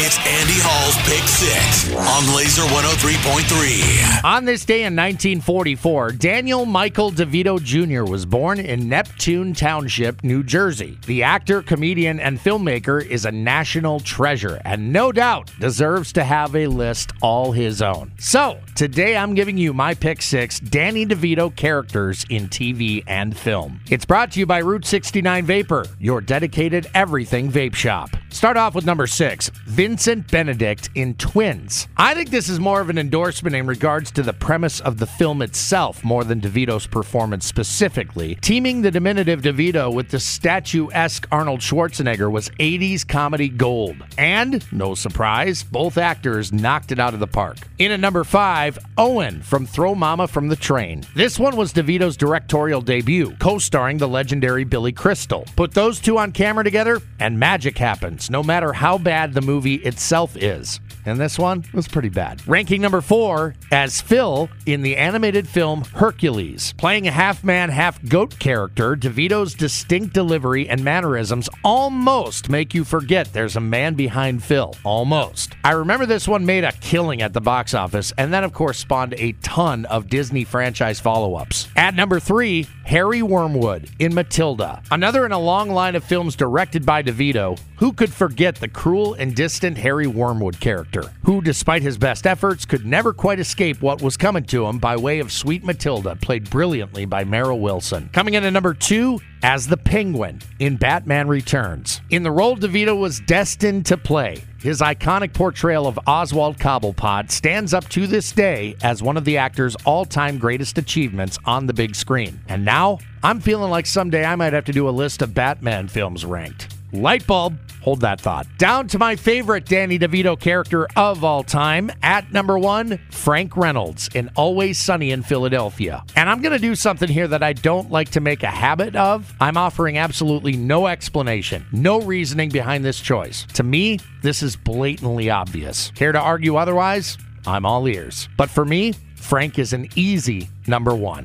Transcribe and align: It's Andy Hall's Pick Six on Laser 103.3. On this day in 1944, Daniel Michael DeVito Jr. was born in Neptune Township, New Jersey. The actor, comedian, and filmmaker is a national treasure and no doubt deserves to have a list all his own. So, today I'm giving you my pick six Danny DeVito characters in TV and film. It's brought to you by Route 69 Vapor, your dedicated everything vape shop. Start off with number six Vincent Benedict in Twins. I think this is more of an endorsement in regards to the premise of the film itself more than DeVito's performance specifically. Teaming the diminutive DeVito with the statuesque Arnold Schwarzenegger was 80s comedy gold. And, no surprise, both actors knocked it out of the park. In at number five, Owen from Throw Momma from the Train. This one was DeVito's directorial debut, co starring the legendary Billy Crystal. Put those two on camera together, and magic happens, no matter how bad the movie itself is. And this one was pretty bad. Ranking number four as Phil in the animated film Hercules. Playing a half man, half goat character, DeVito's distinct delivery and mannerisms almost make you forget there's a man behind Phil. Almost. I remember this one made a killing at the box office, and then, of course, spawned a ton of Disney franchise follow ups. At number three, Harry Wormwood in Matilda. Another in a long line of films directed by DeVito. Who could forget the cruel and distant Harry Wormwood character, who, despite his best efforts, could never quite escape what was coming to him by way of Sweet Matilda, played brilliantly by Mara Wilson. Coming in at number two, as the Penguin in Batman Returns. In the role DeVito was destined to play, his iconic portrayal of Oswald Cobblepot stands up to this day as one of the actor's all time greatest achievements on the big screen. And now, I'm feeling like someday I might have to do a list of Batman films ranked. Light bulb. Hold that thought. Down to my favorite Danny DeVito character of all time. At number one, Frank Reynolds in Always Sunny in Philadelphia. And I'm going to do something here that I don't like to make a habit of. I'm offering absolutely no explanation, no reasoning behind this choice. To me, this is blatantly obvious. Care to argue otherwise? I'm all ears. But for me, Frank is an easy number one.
It's 0.00 0.16
Andy 0.18 0.54
Hall's 0.58 0.96
Pick 1.08 1.26
Six 1.26 1.92
on 1.92 2.36
Laser 2.36 2.62
103.3. 2.62 4.22
On 4.22 4.44
this 4.44 4.64
day 4.64 4.84
in 4.84 4.94
1944, 4.94 6.12
Daniel 6.12 6.64
Michael 6.66 7.10
DeVito 7.10 7.60
Jr. 7.60 8.08
was 8.08 8.24
born 8.24 8.60
in 8.60 8.88
Neptune 8.88 9.54
Township, 9.54 10.22
New 10.22 10.44
Jersey. 10.44 11.00
The 11.06 11.24
actor, 11.24 11.62
comedian, 11.62 12.20
and 12.20 12.38
filmmaker 12.38 13.04
is 13.04 13.24
a 13.24 13.32
national 13.32 13.98
treasure 13.98 14.62
and 14.64 14.92
no 14.92 15.10
doubt 15.10 15.50
deserves 15.58 16.12
to 16.12 16.22
have 16.22 16.54
a 16.54 16.68
list 16.68 17.10
all 17.20 17.50
his 17.50 17.82
own. 17.82 18.12
So, 18.20 18.60
today 18.76 19.16
I'm 19.16 19.34
giving 19.34 19.58
you 19.58 19.72
my 19.72 19.94
pick 19.94 20.22
six 20.22 20.60
Danny 20.60 21.06
DeVito 21.06 21.56
characters 21.56 22.24
in 22.30 22.48
TV 22.48 23.02
and 23.08 23.36
film. 23.36 23.80
It's 23.90 24.04
brought 24.04 24.30
to 24.32 24.38
you 24.38 24.46
by 24.46 24.60
Route 24.60 24.84
69 24.84 25.44
Vapor, 25.44 25.86
your 25.98 26.20
dedicated 26.20 26.88
everything 26.94 27.50
vape 27.50 27.74
shop. 27.74 28.10
Start 28.38 28.56
off 28.56 28.76
with 28.76 28.86
number 28.86 29.08
six 29.08 29.48
Vincent 29.66 30.30
Benedict 30.30 30.90
in 30.94 31.14
Twins. 31.14 31.88
I 31.96 32.14
think 32.14 32.30
this 32.30 32.48
is 32.48 32.60
more 32.60 32.80
of 32.80 32.88
an 32.88 32.96
endorsement 32.96 33.56
in 33.56 33.66
regards 33.66 34.12
to 34.12 34.22
the 34.22 34.32
premise 34.32 34.78
of 34.78 34.98
the 34.98 35.08
film 35.08 35.42
itself 35.42 36.04
more 36.04 36.22
than 36.22 36.40
DeVito's 36.40 36.86
performance 36.86 37.46
specifically. 37.46 38.36
Teaming 38.36 38.82
the 38.82 38.92
diminutive 38.92 39.42
DeVito 39.42 39.92
with 39.92 40.10
the 40.10 40.20
statuesque 40.20 41.26
Arnold 41.32 41.58
Schwarzenegger 41.58 42.30
was 42.30 42.50
80s 42.60 43.04
comedy 43.04 43.48
gold. 43.48 43.96
And, 44.16 44.64
no 44.70 44.94
surprise, 44.94 45.64
both 45.64 45.98
actors 45.98 46.52
knocked 46.52 46.92
it 46.92 47.00
out 47.00 47.14
of 47.14 47.20
the 47.20 47.26
park. 47.26 47.56
In 47.80 47.90
at 47.90 47.98
number 47.98 48.22
five, 48.22 48.78
Owen 48.96 49.42
from 49.42 49.66
Throw 49.66 49.96
Momma 49.96 50.28
from 50.28 50.46
the 50.46 50.54
Train. 50.54 51.02
This 51.16 51.40
one 51.40 51.56
was 51.56 51.72
DeVito's 51.72 52.16
directorial 52.16 52.82
debut, 52.82 53.34
co 53.40 53.58
starring 53.58 53.98
the 53.98 54.06
legendary 54.06 54.62
Billy 54.62 54.92
Crystal. 54.92 55.44
Put 55.56 55.74
those 55.74 55.98
two 55.98 56.18
on 56.18 56.30
camera 56.30 56.62
together, 56.62 57.02
and 57.18 57.36
magic 57.36 57.76
happens, 57.76 58.27
no 58.30 58.42
matter 58.42 58.72
how 58.72 58.98
bad 58.98 59.34
the 59.34 59.40
movie 59.40 59.76
itself 59.76 60.36
is. 60.36 60.80
And 61.06 61.18
this 61.18 61.38
one 61.38 61.64
was 61.72 61.88
pretty 61.88 62.10
bad. 62.10 62.46
Ranking 62.46 62.82
number 62.82 63.00
four 63.00 63.54
as 63.72 64.00
Phil 64.00 64.50
in 64.66 64.82
the 64.82 64.96
animated 64.96 65.48
film 65.48 65.84
Hercules. 65.94 66.74
Playing 66.76 67.08
a 67.08 67.10
half 67.10 67.42
man, 67.42 67.70
half 67.70 68.02
goat 68.08 68.38
character, 68.38 68.94
DeVito's 68.94 69.54
distinct 69.54 70.12
delivery 70.12 70.68
and 70.68 70.84
mannerisms 70.84 71.48
almost 71.64 72.50
make 72.50 72.74
you 72.74 72.84
forget 72.84 73.32
there's 73.32 73.56
a 73.56 73.60
man 73.60 73.94
behind 73.94 74.42
Phil. 74.42 74.74
Almost. 74.84 75.54
I 75.64 75.72
remember 75.72 76.04
this 76.04 76.28
one 76.28 76.44
made 76.44 76.64
a 76.64 76.72
killing 76.72 77.22
at 77.22 77.32
the 77.32 77.40
box 77.40 77.72
office, 77.72 78.12
and 78.18 78.32
then, 78.32 78.44
of 78.44 78.52
course, 78.52 78.78
spawned 78.78 79.14
a 79.16 79.32
ton 79.42 79.86
of 79.86 80.08
Disney 80.08 80.44
franchise 80.44 81.00
follow 81.00 81.36
ups. 81.36 81.68
At 81.76 81.94
number 81.94 82.20
three, 82.20 82.66
Harry 82.84 83.22
Wormwood 83.22 83.90
in 83.98 84.14
Matilda. 84.14 84.82
Another 84.90 85.24
in 85.24 85.32
a 85.32 85.38
long 85.38 85.70
line 85.70 85.94
of 85.94 86.04
films 86.04 86.36
directed 86.36 86.84
by 86.84 87.02
DeVito. 87.02 87.58
Who 87.76 87.92
could 87.92 88.07
forget 88.12 88.56
the 88.56 88.68
cruel 88.68 89.14
and 89.14 89.34
distant 89.34 89.78
Harry 89.78 90.06
Wormwood 90.06 90.60
character, 90.60 91.12
who, 91.24 91.40
despite 91.40 91.82
his 91.82 91.98
best 91.98 92.26
efforts, 92.26 92.64
could 92.64 92.84
never 92.84 93.12
quite 93.12 93.40
escape 93.40 93.80
what 93.82 94.02
was 94.02 94.16
coming 94.16 94.44
to 94.44 94.66
him 94.66 94.78
by 94.78 94.96
way 94.96 95.18
of 95.18 95.32
Sweet 95.32 95.64
Matilda, 95.64 96.16
played 96.16 96.48
brilliantly 96.50 97.04
by 97.04 97.24
Mara 97.24 97.56
Wilson. 97.56 98.10
Coming 98.12 98.34
in 98.34 98.44
at 98.44 98.52
number 98.52 98.74
two, 98.74 99.20
as 99.42 99.66
the 99.66 99.76
Penguin 99.76 100.40
in 100.58 100.76
Batman 100.76 101.28
Returns. 101.28 102.00
In 102.10 102.22
the 102.22 102.30
role 102.30 102.56
DeVito 102.56 102.98
was 102.98 103.20
destined 103.20 103.86
to 103.86 103.96
play, 103.96 104.42
his 104.60 104.80
iconic 104.80 105.32
portrayal 105.32 105.86
of 105.86 105.98
Oswald 106.06 106.58
Cobblepot 106.58 107.30
stands 107.30 107.72
up 107.72 107.88
to 107.90 108.08
this 108.08 108.32
day 108.32 108.74
as 108.82 109.02
one 109.02 109.16
of 109.16 109.24
the 109.24 109.36
actor's 109.36 109.76
all 109.84 110.04
time 110.04 110.38
greatest 110.38 110.78
achievements 110.78 111.38
on 111.44 111.66
the 111.66 111.72
big 111.72 111.94
screen. 111.94 112.40
And 112.48 112.64
now, 112.64 112.98
I'm 113.22 113.40
feeling 113.40 113.70
like 113.70 113.86
someday 113.86 114.24
I 114.24 114.34
might 114.34 114.52
have 114.52 114.64
to 114.64 114.72
do 114.72 114.88
a 114.88 114.90
list 114.90 115.22
of 115.22 115.34
Batman 115.34 115.86
films 115.86 116.24
ranked. 116.24 116.74
Light 116.92 117.26
bulb. 117.26 117.58
Hold 117.88 118.02
that 118.02 118.20
thought. 118.20 118.46
Down 118.58 118.86
to 118.88 118.98
my 118.98 119.16
favorite 119.16 119.64
Danny 119.64 119.98
DeVito 119.98 120.38
character 120.38 120.86
of 120.94 121.24
all 121.24 121.42
time. 121.42 121.90
At 122.02 122.30
number 122.34 122.58
one, 122.58 123.00
Frank 123.10 123.56
Reynolds 123.56 124.10
in 124.14 124.28
Always 124.36 124.76
Sunny 124.76 125.10
in 125.10 125.22
Philadelphia. 125.22 126.04
And 126.14 126.28
I'm 126.28 126.42
going 126.42 126.52
to 126.52 126.58
do 126.58 126.74
something 126.74 127.08
here 127.08 127.26
that 127.28 127.42
I 127.42 127.54
don't 127.54 127.90
like 127.90 128.10
to 128.10 128.20
make 128.20 128.42
a 128.42 128.50
habit 128.50 128.94
of. 128.94 129.32
I'm 129.40 129.56
offering 129.56 129.96
absolutely 129.96 130.52
no 130.52 130.86
explanation, 130.86 131.64
no 131.72 132.02
reasoning 132.02 132.50
behind 132.50 132.84
this 132.84 133.00
choice. 133.00 133.46
To 133.54 133.62
me, 133.62 134.00
this 134.20 134.42
is 134.42 134.54
blatantly 134.54 135.30
obvious. 135.30 135.90
Care 135.92 136.12
to 136.12 136.20
argue 136.20 136.56
otherwise? 136.56 137.16
I'm 137.46 137.64
all 137.64 137.88
ears. 137.88 138.28
But 138.36 138.50
for 138.50 138.66
me, 138.66 138.92
Frank 139.14 139.58
is 139.58 139.72
an 139.72 139.88
easy 139.94 140.50
number 140.66 140.94
one. 140.94 141.24